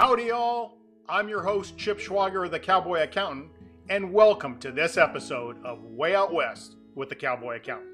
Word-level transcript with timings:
Howdy, 0.00 0.28
y'all. 0.28 0.78
I'm 1.10 1.28
your 1.28 1.42
host, 1.42 1.76
Chip 1.76 1.98
Schweiger, 1.98 2.50
the 2.50 2.58
Cowboy 2.58 3.02
Accountant, 3.02 3.50
and 3.90 4.14
welcome 4.14 4.58
to 4.60 4.72
this 4.72 4.96
episode 4.96 5.62
of 5.62 5.84
Way 5.84 6.14
Out 6.14 6.32
West 6.32 6.76
with 6.94 7.10
the 7.10 7.14
Cowboy 7.14 7.56
Accountant, 7.56 7.90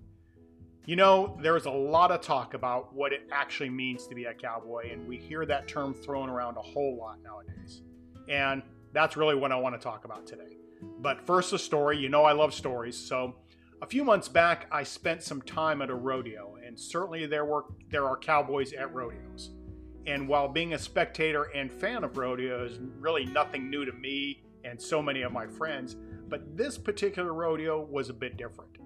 You 0.89 0.95
know, 0.95 1.38
there's 1.39 1.67
a 1.67 1.70
lot 1.70 2.09
of 2.09 2.21
talk 2.21 2.55
about 2.55 2.95
what 2.95 3.13
it 3.13 3.27
actually 3.31 3.70
means 3.70 4.07
to 4.07 4.16
be 4.16 4.23
a 4.23 4.34
cowboy, 4.34 4.91
and 4.91 5.08
we 5.08 5.17
hear 5.17 5.45
that 5.45 5.67
term 5.67 5.94
thrown 5.94 6.31
around 6.31 6.58
a 6.58 6.63
whole 6.63 6.97
lot 6.97 7.19
nowadays. 7.22 7.83
And 8.27 8.63
that's 8.91 9.16
really 9.16 9.36
what 9.36 9.52
I 9.52 9.55
want 9.55 9.80
to 9.80 9.80
talk 9.80 10.05
about 10.05 10.25
today. 10.25 10.58
But 11.00 11.22
first, 11.28 11.53
a 11.53 11.59
story. 11.59 12.00
You 12.00 12.09
know, 12.09 12.23
I 12.23 12.31
love 12.31 12.55
stories. 12.55 12.97
So, 12.97 13.36
a 13.83 13.86
few 13.86 14.03
months 14.03 14.28
back, 14.28 14.66
I 14.72 14.81
spent 14.81 15.22
some 15.22 15.44
time 15.44 15.83
at 15.83 15.91
a 15.91 15.94
rodeo, 15.94 16.58
and 16.66 16.80
certainly 16.80 17.28
there 17.28 17.45
were 17.45 17.66
there 17.91 18.08
are 18.08 18.17
cowboys 18.17 18.73
at 18.73 18.91
rodeos. 18.91 19.52
And 20.08 20.28
while 20.28 20.47
being 20.47 20.73
a 20.73 20.80
spectator 20.80 21.52
and 21.53 21.72
fan 21.72 22.03
of 22.03 22.17
rodeo 22.17 22.66
is 22.66 22.80
really 22.97 23.28
nothing 23.28 23.69
new 23.69 23.85
to 23.85 23.94
me 23.94 24.41
and 24.63 24.81
so 24.81 25.03
many 25.03 25.22
of 25.22 25.31
my 25.31 25.45
friends, 25.45 25.95
but 26.28 26.58
this 26.58 26.80
particular 26.80 27.31
rodeo 27.31 27.80
was 27.80 28.09
a 28.09 28.13
bit 28.13 28.38
different. 28.38 28.80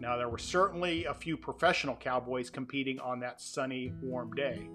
Now, 0.00 0.16
there 0.16 0.28
were 0.28 0.38
certainly 0.38 1.04
a 1.04 1.14
few 1.14 1.36
professional 1.36 1.96
cowboys 1.96 2.50
competing 2.50 2.98
on 2.98 3.20
that 3.20 3.40
sunny, 3.40 3.92
warm 4.02 4.32
day, 4.34 4.68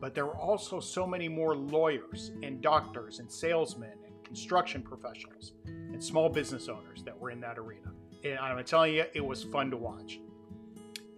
but 0.00 0.14
there 0.14 0.26
were 0.26 0.36
also 0.36 0.80
so 0.80 1.06
many 1.06 1.28
more 1.28 1.56
lawyers 1.56 2.32
and 2.42 2.60
doctors 2.60 3.18
and 3.18 3.30
salesmen 3.30 3.92
and 4.04 4.24
construction 4.24 4.82
professionals 4.82 5.52
and 5.64 6.02
small 6.02 6.28
business 6.28 6.68
owners 6.68 7.02
that 7.04 7.18
were 7.18 7.30
in 7.30 7.40
that 7.40 7.58
arena. 7.58 7.92
And 8.24 8.38
I'm 8.38 8.62
telling 8.64 8.94
you, 8.94 9.04
it 9.14 9.24
was 9.24 9.44
fun 9.44 9.70
to 9.70 9.76
watch. 9.76 10.20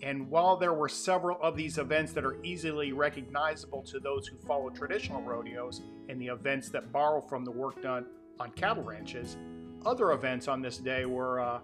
And 0.02 0.30
while 0.30 0.56
there 0.56 0.74
were 0.74 0.88
several 0.88 1.38
of 1.42 1.56
these 1.56 1.78
events 1.78 2.12
that 2.12 2.24
are 2.24 2.38
easily 2.44 2.92
recognizable 2.92 3.82
to 3.84 3.98
those 3.98 4.28
who 4.28 4.38
follow 4.46 4.70
traditional 4.70 5.22
rodeos 5.22 5.82
and 6.08 6.20
the 6.20 6.28
events 6.28 6.68
that 6.70 6.92
borrow 6.92 7.20
from 7.20 7.44
the 7.44 7.50
work 7.50 7.82
done 7.82 8.06
on 8.38 8.52
cattle 8.52 8.84
ranches, 8.84 9.36
other 9.84 10.12
events 10.12 10.46
on 10.46 10.62
this 10.62 10.78
day 10.78 11.04
were, 11.04 11.40
uh, 11.40 11.60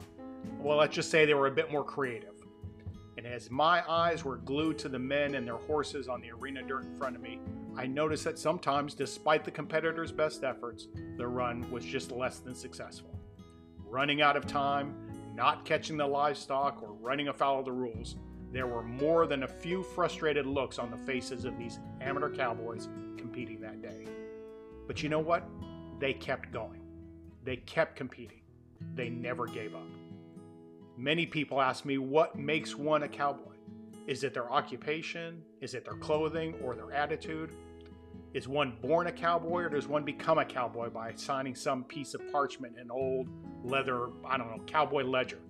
well, 0.60 0.78
let's 0.78 0.94
just 0.94 1.10
say 1.10 1.24
they 1.24 1.34
were 1.34 1.46
a 1.46 1.50
bit 1.50 1.70
more 1.70 1.84
creative. 1.84 2.34
And 3.16 3.26
as 3.26 3.50
my 3.50 3.88
eyes 3.88 4.24
were 4.24 4.36
glued 4.38 4.78
to 4.78 4.88
the 4.88 4.98
men 4.98 5.34
and 5.34 5.46
their 5.46 5.56
horses 5.56 6.08
on 6.08 6.20
the 6.20 6.30
arena 6.32 6.62
dirt 6.62 6.84
in 6.84 6.94
front 6.96 7.16
of 7.16 7.22
me, 7.22 7.38
I 7.76 7.86
noticed 7.86 8.24
that 8.24 8.38
sometimes, 8.38 8.94
despite 8.94 9.44
the 9.44 9.50
competitors' 9.50 10.12
best 10.12 10.44
efforts, 10.44 10.88
the 11.16 11.26
run 11.26 11.70
was 11.70 11.84
just 11.84 12.12
less 12.12 12.38
than 12.38 12.54
successful. 12.54 13.18
Running 13.84 14.22
out 14.22 14.36
of 14.36 14.46
time, 14.46 14.94
not 15.34 15.64
catching 15.64 15.96
the 15.96 16.06
livestock, 16.06 16.82
or 16.82 16.92
running 16.94 17.28
afoul 17.28 17.60
of 17.60 17.64
the 17.64 17.72
rules, 17.72 18.16
there 18.52 18.66
were 18.66 18.82
more 18.82 19.26
than 19.26 19.42
a 19.42 19.48
few 19.48 19.82
frustrated 19.82 20.46
looks 20.46 20.78
on 20.78 20.90
the 20.90 20.96
faces 20.96 21.44
of 21.44 21.58
these 21.58 21.80
amateur 22.00 22.32
cowboys 22.32 22.88
competing 23.16 23.60
that 23.60 23.82
day. 23.82 24.06
But 24.86 25.02
you 25.02 25.08
know 25.08 25.18
what? 25.18 25.48
They 25.98 26.12
kept 26.12 26.52
going. 26.52 26.80
They 27.42 27.56
kept 27.56 27.96
competing. 27.96 28.42
They 28.94 29.08
never 29.08 29.46
gave 29.46 29.74
up. 29.74 29.88
Many 30.96 31.26
people 31.26 31.60
ask 31.60 31.84
me 31.84 31.98
what 31.98 32.38
makes 32.38 32.76
one 32.76 33.02
a 33.02 33.08
cowboy. 33.08 33.56
Is 34.06 34.22
it 34.22 34.32
their 34.32 34.50
occupation? 34.50 35.42
Is 35.60 35.74
it 35.74 35.84
their 35.84 35.96
clothing 35.96 36.54
or 36.62 36.76
their 36.76 36.92
attitude? 36.92 37.52
Is 38.32 38.46
one 38.46 38.76
born 38.80 39.08
a 39.08 39.12
cowboy 39.12 39.62
or 39.62 39.68
does 39.68 39.88
one 39.88 40.04
become 40.04 40.38
a 40.38 40.44
cowboy 40.44 40.90
by 40.90 41.12
signing 41.16 41.56
some 41.56 41.82
piece 41.84 42.14
of 42.14 42.20
parchment 42.30 42.78
in 42.78 42.90
old 42.92 43.28
leather, 43.64 44.08
I 44.24 44.36
don't 44.36 44.56
know, 44.56 44.62
cowboy 44.66 45.02
ledger? 45.02 45.40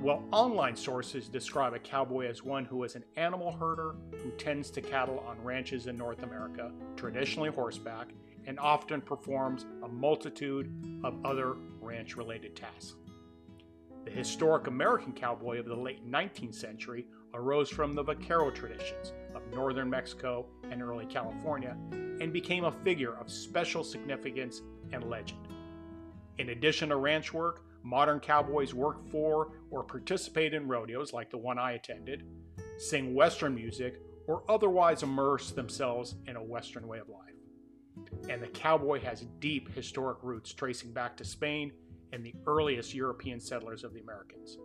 Well, 0.00 0.24
online 0.30 0.76
sources 0.76 1.28
describe 1.28 1.74
a 1.74 1.78
cowboy 1.80 2.26
as 2.26 2.44
one 2.44 2.64
who 2.64 2.84
is 2.84 2.94
an 2.94 3.04
animal 3.16 3.52
herder 3.52 3.96
who 4.22 4.30
tends 4.32 4.70
to 4.72 4.80
cattle 4.80 5.24
on 5.26 5.42
ranches 5.42 5.88
in 5.88 5.96
North 5.96 6.22
America, 6.22 6.70
traditionally 6.96 7.50
horseback, 7.50 8.08
and 8.46 8.58
often 8.60 9.00
performs 9.00 9.66
a 9.82 9.88
multitude 9.88 11.00
of 11.04 11.18
other 11.24 11.56
ranch 11.80 12.16
related 12.16 12.54
tasks. 12.56 12.94
The 14.04 14.10
historic 14.10 14.66
American 14.66 15.12
cowboy 15.12 15.58
of 15.58 15.66
the 15.66 15.76
late 15.76 16.10
19th 16.10 16.54
century 16.54 17.06
arose 17.34 17.68
from 17.68 17.94
the 17.94 18.02
vaquero 18.02 18.50
traditions 18.50 19.12
of 19.34 19.42
northern 19.52 19.90
Mexico 19.90 20.46
and 20.70 20.82
early 20.82 21.06
California 21.06 21.76
and 21.92 22.32
became 22.32 22.64
a 22.64 22.72
figure 22.72 23.14
of 23.14 23.30
special 23.30 23.84
significance 23.84 24.62
and 24.92 25.08
legend. 25.08 25.46
In 26.38 26.48
addition 26.48 26.88
to 26.88 26.96
ranch 26.96 27.32
work, 27.34 27.62
modern 27.82 28.20
cowboys 28.20 28.72
work 28.74 29.06
for 29.10 29.52
or 29.70 29.84
participate 29.84 30.54
in 30.54 30.66
rodeos 30.66 31.12
like 31.12 31.30
the 31.30 31.38
one 31.38 31.58
I 31.58 31.72
attended, 31.72 32.24
sing 32.78 33.14
Western 33.14 33.54
music, 33.54 34.00
or 34.26 34.44
otherwise 34.48 35.02
immerse 35.02 35.50
themselves 35.50 36.14
in 36.26 36.36
a 36.36 36.42
Western 36.42 36.86
way 36.88 36.98
of 36.98 37.08
life. 37.08 37.34
And 38.28 38.42
the 38.42 38.48
cowboy 38.48 39.00
has 39.00 39.26
deep 39.40 39.74
historic 39.74 40.18
roots 40.22 40.52
tracing 40.52 40.92
back 40.92 41.16
to 41.18 41.24
Spain 41.24 41.72
and 42.12 42.24
the 42.24 42.34
earliest 42.46 42.94
European 42.94 43.40
settlers 43.40 43.84
of 43.84 43.92
the 43.94 44.00
Americans. 44.00 44.58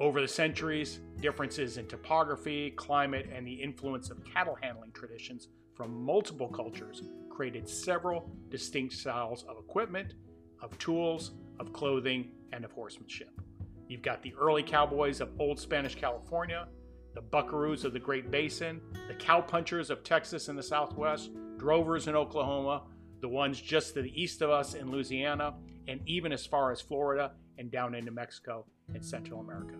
Over 0.00 0.20
the 0.20 0.28
centuries, 0.28 1.00
differences 1.20 1.76
in 1.76 1.86
topography, 1.86 2.70
climate, 2.70 3.28
and 3.34 3.46
the 3.46 3.52
influence 3.52 4.10
of 4.10 4.24
cattle 4.24 4.56
handling 4.62 4.92
traditions 4.92 5.48
from 5.74 6.04
multiple 6.04 6.48
cultures 6.48 7.02
created 7.30 7.68
several 7.68 8.30
distinct 8.48 8.94
styles 8.94 9.44
of 9.48 9.58
equipment, 9.58 10.14
of 10.62 10.76
tools, 10.78 11.32
of 11.58 11.72
clothing, 11.72 12.30
and 12.52 12.64
of 12.64 12.72
horsemanship. 12.72 13.40
You've 13.88 14.02
got 14.02 14.22
the 14.22 14.34
early 14.34 14.62
cowboys 14.62 15.20
of 15.20 15.30
old 15.38 15.58
Spanish 15.58 15.94
California, 15.94 16.68
the 17.14 17.22
buckaroos 17.22 17.84
of 17.84 17.92
the 17.92 17.98
Great 17.98 18.30
Basin, 18.30 18.80
the 19.08 19.14
cowpunchers 19.14 19.90
of 19.90 20.04
Texas 20.04 20.48
and 20.48 20.58
the 20.58 20.62
Southwest, 20.62 21.30
drovers 21.56 22.06
in 22.06 22.14
Oklahoma, 22.14 22.82
the 23.20 23.28
ones 23.28 23.60
just 23.60 23.94
to 23.94 24.02
the 24.02 24.20
east 24.20 24.42
of 24.42 24.50
us 24.50 24.74
in 24.74 24.90
Louisiana, 24.90 25.54
and 25.88 26.00
even 26.06 26.32
as 26.32 26.46
far 26.46 26.70
as 26.70 26.80
Florida 26.80 27.32
and 27.56 27.72
down 27.72 27.94
into 27.94 28.12
Mexico 28.12 28.64
and 28.94 29.04
Central 29.04 29.40
America. 29.40 29.74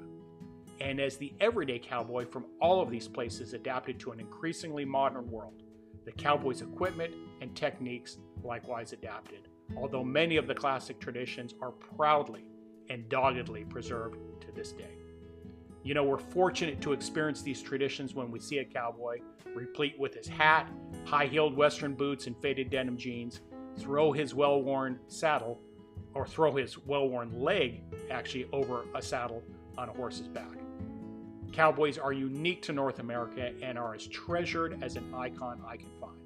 And 0.80 1.00
as 1.00 1.16
the 1.16 1.34
everyday 1.40 1.78
cowboy 1.78 2.26
from 2.26 2.46
all 2.60 2.80
of 2.80 2.90
these 2.90 3.06
places 3.06 3.52
adapted 3.52 4.00
to 4.00 4.12
an 4.12 4.20
increasingly 4.20 4.84
modern 4.84 5.30
world, 5.30 5.62
the 6.04 6.12
cowboy's 6.12 6.62
equipment 6.62 7.14
and 7.42 7.54
techniques 7.54 8.16
likewise 8.42 8.92
adapted, 8.92 9.48
although 9.76 10.04
many 10.04 10.36
of 10.36 10.46
the 10.46 10.54
classic 10.54 10.98
traditions 10.98 11.54
are 11.60 11.72
proudly 11.72 12.46
and 12.88 13.08
doggedly 13.08 13.64
preserved 13.64 14.16
to 14.40 14.50
this 14.52 14.72
day. 14.72 14.94
You 15.82 15.94
know, 15.94 16.04
we're 16.04 16.16
fortunate 16.18 16.80
to 16.82 16.92
experience 16.92 17.42
these 17.42 17.60
traditions 17.60 18.14
when 18.14 18.30
we 18.30 18.40
see 18.40 18.58
a 18.58 18.64
cowboy, 18.64 19.18
replete 19.54 19.98
with 19.98 20.14
his 20.14 20.28
hat, 20.28 20.70
high 21.04 21.26
heeled 21.26 21.56
Western 21.56 21.94
boots, 21.94 22.26
and 22.26 22.36
faded 22.40 22.70
denim 22.70 22.96
jeans, 22.96 23.40
throw 23.76 24.12
his 24.12 24.34
well 24.34 24.62
worn 24.62 24.98
saddle, 25.08 25.60
or 26.18 26.26
throw 26.26 26.56
his 26.56 26.76
well 26.78 27.08
worn 27.08 27.40
leg 27.40 27.80
actually 28.10 28.48
over 28.52 28.84
a 28.96 29.00
saddle 29.00 29.40
on 29.78 29.88
a 29.88 29.92
horse's 29.92 30.26
back. 30.26 30.58
Cowboys 31.52 31.96
are 31.96 32.12
unique 32.12 32.60
to 32.62 32.72
North 32.72 32.98
America 32.98 33.52
and 33.62 33.78
are 33.78 33.94
as 33.94 34.08
treasured 34.08 34.82
as 34.82 34.96
an 34.96 35.14
icon 35.14 35.62
I 35.64 35.76
can 35.76 35.90
find. 36.00 36.18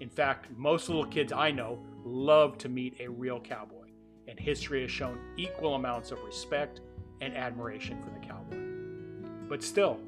In 0.00 0.08
fact, 0.08 0.48
most 0.56 0.88
little 0.88 1.06
kids 1.06 1.32
I 1.32 1.52
know 1.52 1.78
love 2.04 2.58
to 2.58 2.68
meet 2.68 2.96
a 2.98 3.08
real 3.08 3.38
cowboy, 3.38 3.90
and 4.26 4.38
history 4.38 4.82
has 4.82 4.90
shown 4.90 5.18
equal 5.36 5.76
amounts 5.76 6.10
of 6.10 6.20
respect 6.24 6.80
and 7.20 7.36
admiration 7.36 8.02
for 8.02 8.10
the 8.10 8.26
cowboy. 8.26 8.56
But 9.48 9.62
still, 9.62 10.00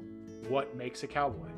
what 0.49 0.75
makes 0.75 1.03
a 1.03 1.07
cowboy? 1.07 1.49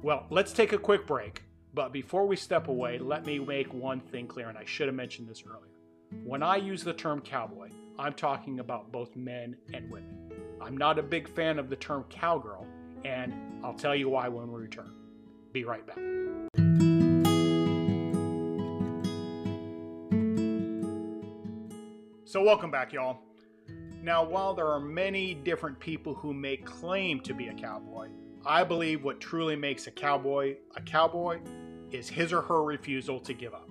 Well, 0.00 0.26
let's 0.30 0.52
take 0.52 0.72
a 0.72 0.78
quick 0.78 1.08
break. 1.08 1.42
But 1.74 1.92
before 1.92 2.26
we 2.26 2.36
step 2.36 2.68
away, 2.68 2.98
let 2.98 3.26
me 3.26 3.40
make 3.40 3.72
one 3.74 3.98
thing 3.98 4.28
clear, 4.28 4.48
and 4.48 4.58
I 4.58 4.64
should 4.64 4.86
have 4.86 4.94
mentioned 4.94 5.28
this 5.28 5.42
earlier. 5.44 5.72
When 6.24 6.42
I 6.42 6.56
use 6.56 6.84
the 6.84 6.92
term 6.92 7.20
cowboy, 7.20 7.70
I'm 7.98 8.12
talking 8.12 8.60
about 8.60 8.92
both 8.92 9.16
men 9.16 9.56
and 9.74 9.90
women. 9.90 10.32
I'm 10.60 10.76
not 10.76 10.98
a 10.98 11.02
big 11.02 11.28
fan 11.28 11.58
of 11.58 11.68
the 11.68 11.76
term 11.76 12.04
cowgirl, 12.08 12.66
and 13.04 13.34
I'll 13.64 13.74
tell 13.74 13.94
you 13.94 14.08
why 14.08 14.28
when 14.28 14.50
we 14.50 14.60
return. 14.60 14.92
Be 15.52 15.64
right 15.64 15.86
back. 15.86 15.98
So, 22.24 22.42
welcome 22.42 22.70
back, 22.70 22.92
y'all. 22.92 23.18
Now, 24.02 24.24
while 24.24 24.54
there 24.54 24.66
are 24.66 24.80
many 24.80 25.34
different 25.34 25.78
people 25.78 26.14
who 26.14 26.32
may 26.32 26.56
claim 26.56 27.20
to 27.20 27.34
be 27.34 27.48
a 27.48 27.54
cowboy, 27.54 28.08
I 28.44 28.64
believe 28.64 29.04
what 29.04 29.20
truly 29.20 29.54
makes 29.54 29.86
a 29.86 29.90
cowboy 29.90 30.56
a 30.74 30.80
cowboy 30.80 31.40
is 31.90 32.08
his 32.08 32.32
or 32.32 32.40
her 32.42 32.62
refusal 32.64 33.20
to 33.20 33.34
give 33.34 33.54
up. 33.54 33.61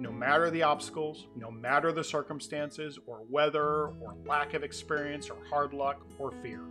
No 0.00 0.10
matter 0.10 0.50
the 0.50 0.62
obstacles, 0.62 1.28
no 1.36 1.50
matter 1.50 1.92
the 1.92 2.02
circumstances, 2.02 2.98
or 3.06 3.22
weather, 3.28 3.86
or 3.86 4.16
lack 4.26 4.54
of 4.54 4.64
experience, 4.64 5.30
or 5.30 5.36
hard 5.48 5.72
luck, 5.72 6.04
or 6.18 6.32
fear, 6.42 6.62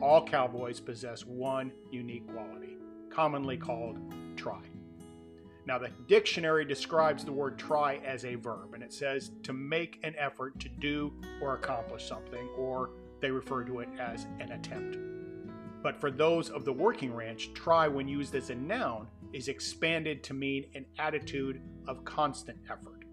all 0.00 0.24
cowboys 0.24 0.80
possess 0.80 1.26
one 1.26 1.72
unique 1.90 2.26
quality, 2.32 2.76
commonly 3.10 3.58
called 3.58 3.98
try. 4.36 4.62
Now, 5.66 5.78
the 5.78 5.90
dictionary 6.08 6.64
describes 6.64 7.24
the 7.24 7.32
word 7.32 7.58
try 7.58 7.96
as 8.04 8.24
a 8.24 8.34
verb, 8.34 8.74
and 8.74 8.82
it 8.82 8.92
says 8.92 9.30
to 9.44 9.52
make 9.52 9.98
an 10.02 10.14
effort 10.18 10.58
to 10.60 10.68
do 10.68 11.12
or 11.40 11.54
accomplish 11.54 12.06
something, 12.06 12.48
or 12.58 12.90
they 13.20 13.30
refer 13.30 13.64
to 13.64 13.80
it 13.80 13.88
as 13.98 14.26
an 14.40 14.52
attempt. 14.52 14.98
But 15.84 16.00
for 16.00 16.10
those 16.10 16.50
of 16.50 16.64
the 16.64 16.72
working 16.72 17.14
ranch, 17.14 17.54
try, 17.54 17.86
when 17.86 18.08
used 18.08 18.34
as 18.34 18.50
a 18.50 18.56
noun, 18.56 19.06
is 19.32 19.46
expanded 19.46 20.24
to 20.24 20.34
mean 20.34 20.66
an 20.74 20.84
attitude 20.98 21.60
of 21.86 22.04
constant 22.04 22.58
effort. 22.68 23.04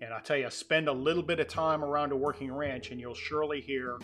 And 0.00 0.14
I 0.14 0.20
tell 0.20 0.38
you, 0.38 0.48
spend 0.48 0.88
a 0.88 0.92
little 0.92 1.22
bit 1.22 1.40
of 1.40 1.48
time 1.48 1.84
around 1.84 2.12
a 2.12 2.16
working 2.16 2.50
ranch, 2.50 2.90
and 2.90 2.98
you'll 2.98 3.12
surely 3.12 3.60
hear 3.60 3.98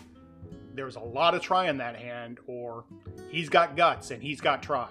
there's 0.75 0.97
a 0.97 0.99
lot 0.99 1.33
of 1.33 1.41
try 1.41 1.69
in 1.69 1.77
that 1.77 1.95
hand, 1.95 2.39
or 2.45 2.85
he's 3.31 3.49
got 3.49 3.75
guts 3.75 4.11
and 4.11 4.21
he's 4.21 4.39
got 4.39 4.61
try. 4.61 4.89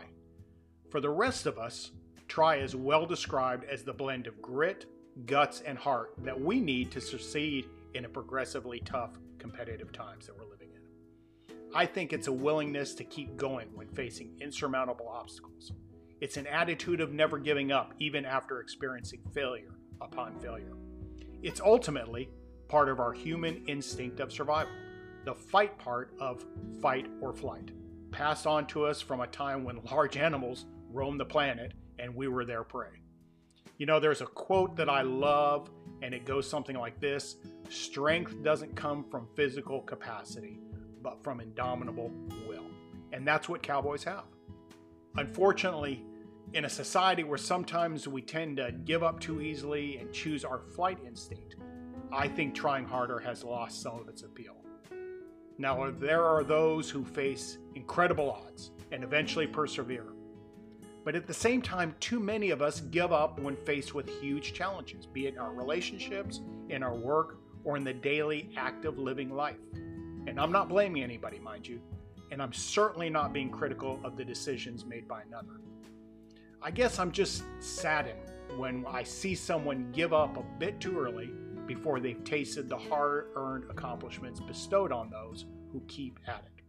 For 0.91 1.01
the 1.01 1.11
rest 1.11 1.47
of 1.47 1.59
us, 1.59 1.93
Try 2.29 2.57
is 2.57 2.75
well 2.75 3.07
described 3.07 3.65
as 3.65 3.85
the 3.85 3.93
blend 3.93 4.27
of 4.27 4.41
grit, 4.41 4.87
guts, 5.27 5.61
and 5.61 5.79
heart 5.79 6.15
that 6.25 6.41
we 6.41 6.61
need 6.61 6.91
to 6.93 7.01
succeed 7.01 7.67
in 7.95 8.05
a 8.05 8.09
progressively 8.09 8.81
tough 8.81 9.13
competitive 9.39 9.93
times 9.93 10.27
that 10.27 10.37
we're 10.37 10.45
living 10.45 10.59
in. 10.61 10.64
I 11.77 11.87
think 11.87 12.13
it's 12.13 12.29
a 12.29 12.33
willingness 12.33 12.95
to 12.95 13.05
keep 13.05 13.37
going 13.37 13.67
when 13.75 13.89
facing 13.89 14.37
insurmountable 14.41 15.09
obstacles. 15.09 15.73
It's 16.21 16.37
an 16.37 16.47
attitude 16.47 17.01
of 17.01 17.13
never 17.13 17.37
giving 17.37 17.73
up 17.73 17.95
even 17.99 18.25
after 18.25 18.61
experiencing 18.61 19.23
failure 19.35 19.75
upon 20.01 20.39
failure. 20.39 20.77
It's 21.43 21.61
ultimately 21.61 22.31
part 22.69 22.89
of 22.89 23.01
our 23.01 23.13
human 23.13 23.65
instinct 23.67 24.21
of 24.21 24.33
survival, 24.33 24.73
the 25.25 25.35
fight 25.35 25.77
part 25.77 26.15
of 26.21 26.45
fight 26.81 27.09
or 27.21 27.33
flight, 27.33 27.73
passed 28.13 28.47
on 28.47 28.69
to 28.69 28.85
us 28.85 29.01
from 29.01 29.21
a 29.21 29.27
time 29.27 29.65
when 29.65 29.83
large 29.91 30.17
animals 30.17 30.67
roamed 30.93 31.19
the 31.19 31.25
planet 31.25 31.73
and 31.99 32.15
we 32.15 32.29
were 32.29 32.45
their 32.45 32.63
prey. 32.63 33.01
You 33.79 33.87
know, 33.87 33.99
there's 33.99 34.21
a 34.21 34.27
quote 34.27 34.77
that 34.77 34.89
I 34.89 35.03
love, 35.03 35.69
and 36.03 36.15
it 36.15 36.25
goes 36.25 36.49
something 36.49 36.77
like 36.77 37.01
this 37.01 37.35
Strength 37.69 38.45
doesn't 38.45 38.77
come 38.77 39.05
from 39.11 39.27
physical 39.35 39.81
capacity, 39.81 40.61
but 41.05 41.23
from 41.23 41.41
indomitable 41.41 42.11
will. 42.49 42.67
And 43.13 43.25
that's 43.29 43.49
what 43.49 43.63
cowboys 43.63 44.03
have. 44.03 44.25
Unfortunately, 45.17 46.03
in 46.55 46.65
a 46.65 46.69
society 46.69 47.23
where 47.23 47.39
sometimes 47.39 48.09
we 48.09 48.23
tend 48.23 48.57
to 48.57 48.73
give 48.73 49.05
up 49.05 49.21
too 49.21 49.41
easily 49.41 49.99
and 49.99 50.13
choose 50.13 50.45
our 50.45 50.59
flight 50.75 50.99
instinct, 51.07 51.57
I 52.11 52.27
think 52.27 52.55
trying 52.55 52.87
harder 52.87 53.21
has 53.21 53.45
lost 53.45 53.83
some 53.83 54.01
of 54.01 54.09
its 54.09 54.23
appeal. 54.23 54.57
Now, 55.59 55.93
there 55.93 56.25
are 56.25 56.43
those 56.43 56.91
who 56.91 57.05
face 57.05 57.59
incredible 57.77 58.33
odds 58.33 58.73
and 58.91 59.05
eventually 59.05 59.47
persevere. 59.47 60.07
But 61.05 61.15
at 61.15 61.27
the 61.27 61.35
same 61.35 61.61
time, 61.61 61.95
too 62.01 62.19
many 62.19 62.51
of 62.51 62.63
us 62.63 62.81
give 62.81 63.13
up 63.13 63.39
when 63.39 63.57
faced 63.57 63.95
with 63.95 64.09
huge 64.21 64.55
challenges, 64.55 65.07
be 65.07 65.27
it 65.27 65.35
in 65.35 65.39
our 65.39 65.53
relationships, 65.53 66.41
in 66.71 66.83
our 66.83 66.95
work, 66.95 67.39
or 67.63 67.77
in 67.77 67.85
the 67.85 67.93
daily 67.93 68.51
active 68.57 68.99
living 68.99 69.31
life. 69.31 69.57
And 70.27 70.41
I'm 70.41 70.53
not 70.53 70.69
blaming 70.69 71.03
anybody, 71.03 71.39
mind 71.39 71.67
you, 71.67 71.81
and 72.31 72.43
I'm 72.43 72.53
certainly 72.53 73.11
not 73.11 73.33
being 73.33 73.51
critical 73.51 74.01
of 74.05 74.17
the 74.17 74.25
decisions 74.25 74.85
made 74.85 75.07
by 75.07 75.23
another. 75.23 75.61
I 76.63 76.71
guess 76.71 76.99
I'm 76.99 77.13
just 77.13 77.45
saddened 77.61 78.19
when 78.57 78.85
I 78.89 79.03
see 79.03 79.35
someone 79.35 79.91
give 79.93 80.13
up 80.13 80.37
a 80.37 80.45
bit 80.59 80.81
too 80.81 80.99
early 80.99 81.31
before 81.67 82.01
they've 82.01 82.23
tasted 82.25 82.69
the 82.69 82.77
hard 82.77 83.29
earned 83.37 83.71
accomplishments 83.71 84.41
bestowed 84.41 84.93
on 84.93 85.11
those 85.11 85.47
who 85.73 85.83
keep 85.89 86.19
at 86.27 86.45
it. 86.47 86.63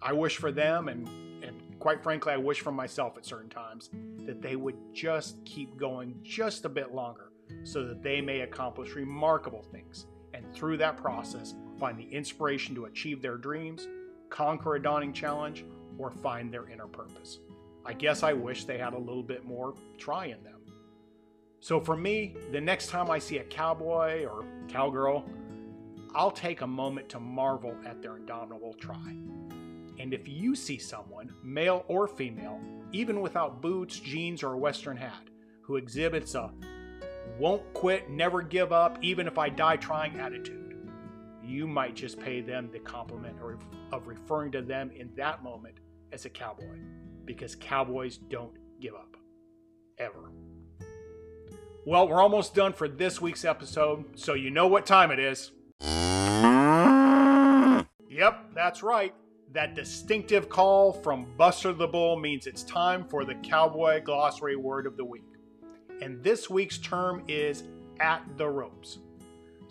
I 0.00 0.12
wish 0.12 0.36
for 0.36 0.52
them 0.52 0.88
and 0.88 1.08
and 1.42 1.78
quite 1.78 2.02
frankly, 2.02 2.32
I 2.32 2.38
wish 2.38 2.60
for 2.60 2.72
myself 2.72 3.18
at 3.18 3.26
certain 3.26 3.50
times 3.50 3.90
that 4.26 4.40
they 4.40 4.56
would 4.56 4.76
just 4.94 5.44
keep 5.44 5.76
going 5.76 6.14
just 6.22 6.64
a 6.64 6.68
bit 6.68 6.94
longer 6.94 7.30
so 7.64 7.84
that 7.84 8.02
they 8.02 8.22
may 8.22 8.40
accomplish 8.40 8.94
remarkable 8.94 9.62
things 9.70 10.06
and 10.32 10.50
through 10.54 10.78
that 10.78 10.96
process 10.96 11.54
find 11.78 11.98
the 11.98 12.08
inspiration 12.08 12.74
to 12.74 12.86
achieve 12.86 13.22
their 13.22 13.36
dreams, 13.36 13.88
conquer 14.30 14.76
a 14.76 14.82
daunting 14.82 15.12
challenge, 15.12 15.64
or 15.98 16.10
find 16.10 16.52
their 16.52 16.68
inner 16.68 16.86
purpose. 16.86 17.40
I 17.84 17.92
guess 17.92 18.22
I 18.22 18.32
wish 18.32 18.64
they 18.64 18.78
had 18.78 18.94
a 18.94 18.98
little 18.98 19.22
bit 19.22 19.44
more 19.44 19.74
try 19.98 20.26
in 20.26 20.42
them. 20.42 20.60
So 21.60 21.80
for 21.80 21.96
me, 21.96 22.36
the 22.52 22.60
next 22.60 22.88
time 22.88 23.10
I 23.10 23.18
see 23.18 23.38
a 23.38 23.44
cowboy 23.44 24.24
or 24.24 24.44
cowgirl, 24.68 25.24
I'll 26.14 26.30
take 26.30 26.60
a 26.60 26.66
moment 26.66 27.08
to 27.10 27.20
marvel 27.20 27.74
at 27.86 28.00
their 28.00 28.16
indomitable 28.16 28.74
try. 28.74 29.16
And 29.98 30.12
if 30.12 30.28
you 30.28 30.54
see 30.54 30.78
someone, 30.78 31.32
male 31.42 31.84
or 31.88 32.06
female, 32.06 32.60
even 32.92 33.20
without 33.20 33.62
boots, 33.62 33.98
jeans, 33.98 34.42
or 34.42 34.52
a 34.52 34.58
Western 34.58 34.96
hat, 34.96 35.28
who 35.62 35.76
exhibits 35.76 36.34
a 36.34 36.52
won't 37.38 37.74
quit, 37.74 38.10
never 38.10 38.42
give 38.42 38.72
up, 38.72 38.98
even 39.02 39.26
if 39.26 39.38
I 39.38 39.48
die 39.48 39.76
trying 39.76 40.20
attitude, 40.20 40.63
you 41.46 41.66
might 41.66 41.94
just 41.94 42.18
pay 42.18 42.40
them 42.40 42.70
the 42.72 42.78
compliment 42.78 43.36
of 43.92 44.06
referring 44.06 44.52
to 44.52 44.62
them 44.62 44.90
in 44.96 45.10
that 45.16 45.42
moment 45.42 45.76
as 46.12 46.24
a 46.24 46.30
cowboy, 46.30 46.78
because 47.24 47.54
cowboys 47.56 48.16
don't 48.16 48.54
give 48.80 48.94
up. 48.94 49.16
Ever. 49.98 50.30
Well, 51.86 52.08
we're 52.08 52.20
almost 52.20 52.54
done 52.54 52.72
for 52.72 52.88
this 52.88 53.20
week's 53.20 53.44
episode, 53.44 54.04
so 54.18 54.34
you 54.34 54.50
know 54.50 54.66
what 54.66 54.86
time 54.86 55.10
it 55.10 55.18
is. 55.18 55.52
Yep, 58.08 58.54
that's 58.54 58.82
right. 58.82 59.14
That 59.52 59.74
distinctive 59.74 60.48
call 60.48 60.92
from 60.92 61.26
Buster 61.36 61.72
the 61.72 61.86
Bull 61.86 62.18
means 62.18 62.46
it's 62.46 62.62
time 62.62 63.04
for 63.04 63.24
the 63.24 63.34
Cowboy 63.36 64.02
Glossary 64.02 64.56
Word 64.56 64.86
of 64.86 64.96
the 64.96 65.04
Week. 65.04 65.22
And 66.00 66.22
this 66.24 66.48
week's 66.50 66.78
term 66.78 67.22
is 67.28 67.64
at 68.00 68.22
the 68.36 68.48
ropes. 68.48 68.98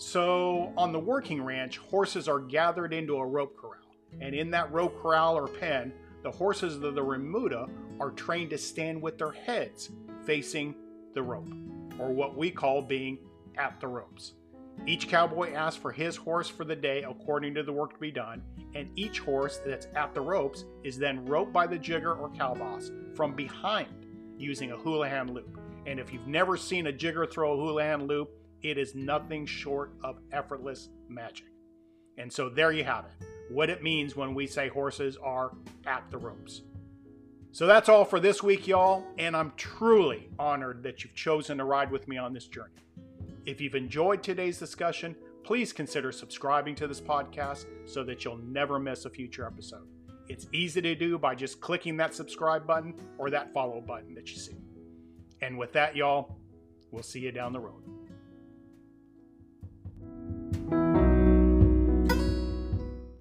So, 0.06 0.74
on 0.76 0.92
the 0.92 1.00
working 1.00 1.42
ranch, 1.42 1.78
horses 1.78 2.28
are 2.28 2.40
gathered 2.40 2.94
into 2.94 3.16
a 3.16 3.26
rope 3.26 3.56
corral. 3.56 3.96
And 4.20 4.36
in 4.36 4.52
that 4.52 4.72
rope 4.72 5.02
corral 5.02 5.38
or 5.38 5.48
pen, 5.48 5.94
the 6.24 6.30
horses 6.30 6.76
of 6.76 6.94
the 6.94 7.02
remuda 7.02 7.70
are 8.02 8.12
trained 8.12 8.50
to 8.50 8.58
stand 8.58 9.02
with 9.02 9.18
their 9.18 9.32
heads 9.32 9.92
facing 10.26 10.76
the 11.14 11.24
rope, 11.24 11.48
or 11.98 12.12
what 12.12 12.38
we 12.38 12.52
call 12.52 12.82
being 12.82 13.18
at 13.58 13.80
the 13.80 13.88
ropes. 13.88 14.34
Each 14.86 15.08
cowboy 15.08 15.54
asks 15.54 15.82
for 15.82 15.94
his 15.94 16.18
horse 16.18 16.50
for 16.50 16.66
the 16.66 16.76
day 16.76 17.04
according 17.04 17.56
to 17.56 17.64
the 17.64 17.72
work 17.72 17.94
to 17.94 18.00
be 18.00 18.12
done, 18.12 18.44
and 18.76 18.90
each 18.98 19.20
horse 19.20 19.62
that's 19.66 19.88
at 19.96 20.14
the 20.14 20.22
ropes 20.22 20.66
is 20.84 20.98
then 20.98 21.26
roped 21.26 21.54
by 21.54 21.66
the 21.66 21.80
jigger 21.80 22.14
or 22.14 22.30
cow 22.32 22.54
boss 22.54 22.92
from 23.16 23.36
behind 23.36 24.06
using 24.38 24.74
a 24.74 24.78
Houlihan 24.78 25.34
loop. 25.34 25.58
And 25.86 25.98
if 25.98 26.12
you've 26.12 26.28
never 26.28 26.58
seen 26.58 26.88
a 26.88 26.92
jigger 26.92 27.26
throw 27.26 27.54
a 27.54 27.58
Houlihan 27.58 28.06
loop, 28.06 28.38
it 28.64 28.78
is 28.78 28.96
nothing 28.96 29.46
short 29.46 29.92
of 30.04 30.20
effortless 30.32 30.90
magic. 31.10 31.48
And 32.18 32.32
so 32.32 32.50
there 32.50 32.72
you 32.72 32.84
have 32.84 33.06
it 33.06 33.28
what 33.50 33.70
it 33.70 33.84
means 33.84 34.16
when 34.16 34.34
we 34.34 34.48
say 34.48 34.68
horses 34.68 35.18
are 35.22 35.52
at 35.86 36.10
the 36.10 36.18
ropes. 36.18 36.62
So 37.52 37.68
that's 37.68 37.88
all 37.88 38.04
for 38.04 38.20
this 38.20 38.42
week, 38.42 38.68
y'all, 38.68 39.04
and 39.20 39.36
I'm 39.38 39.54
truly 39.58 40.30
honored 40.40 40.82
that 40.84 41.04
you've 41.04 41.14
chosen 41.14 41.60
to 41.60 41.66
ride 41.66 41.92
with 41.92 42.08
me 42.08 42.18
on 42.18 42.34
this 42.34 42.48
journey. 42.48 42.74
If 43.46 43.62
you've 43.62 43.76
enjoyed 43.76 44.24
today's 44.24 44.58
discussion, 44.58 45.16
please 45.44 45.72
consider 45.72 46.12
subscribing 46.12 46.74
to 46.76 46.88
this 46.88 47.02
podcast 47.02 47.66
so 47.86 48.04
that 48.06 48.26
you'll 48.26 48.38
never 48.38 48.80
miss 48.80 49.06
a 49.06 49.10
future 49.10 49.46
episode. 49.46 49.88
It's 50.30 50.48
easy 50.52 50.82
to 50.82 50.96
do 50.96 51.20
by 51.20 51.36
just 51.36 51.60
clicking 51.60 51.98
that 51.98 52.16
subscribe 52.16 52.66
button 52.66 52.96
or 53.18 53.30
that 53.30 53.54
follow 53.54 53.82
button 53.82 54.16
that 54.16 54.32
you 54.32 54.38
see. 54.38 54.58
And 55.42 55.58
with 55.58 55.74
that, 55.74 55.96
y'all, 55.96 56.38
we'll 56.92 57.04
see 57.04 57.20
you 57.20 57.32
down 57.32 57.54
the 57.54 57.60
road. 57.60 57.84